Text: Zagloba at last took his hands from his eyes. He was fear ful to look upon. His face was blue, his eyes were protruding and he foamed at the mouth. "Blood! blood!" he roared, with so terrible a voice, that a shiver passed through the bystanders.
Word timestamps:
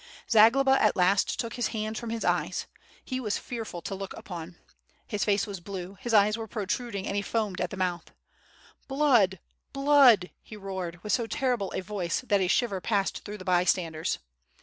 Zagloba 0.27 0.81
at 0.81 0.95
last 0.95 1.39
took 1.39 1.53
his 1.53 1.67
hands 1.67 1.99
from 1.99 2.09
his 2.09 2.25
eyes. 2.25 2.65
He 3.05 3.19
was 3.19 3.37
fear 3.37 3.63
ful 3.63 3.83
to 3.83 3.93
look 3.93 4.13
upon. 4.17 4.55
His 5.05 5.23
face 5.23 5.45
was 5.45 5.59
blue, 5.59 5.95
his 6.01 6.11
eyes 6.11 6.39
were 6.39 6.47
protruding 6.47 7.05
and 7.05 7.15
he 7.15 7.21
foamed 7.21 7.61
at 7.61 7.69
the 7.69 7.77
mouth. 7.77 8.09
"Blood! 8.87 9.39
blood!" 9.73 10.31
he 10.41 10.57
roared, 10.57 11.03
with 11.03 11.13
so 11.13 11.27
terrible 11.27 11.71
a 11.75 11.81
voice, 11.81 12.21
that 12.21 12.41
a 12.41 12.47
shiver 12.47 12.81
passed 12.81 13.19
through 13.23 13.37
the 13.37 13.45
bystanders. 13.45 14.17